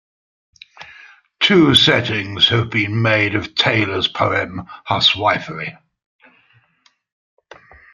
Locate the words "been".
2.71-3.03